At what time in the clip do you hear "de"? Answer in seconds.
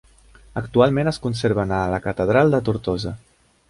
2.57-2.65